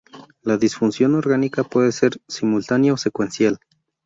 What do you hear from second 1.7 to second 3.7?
ser simultánea o secuencial.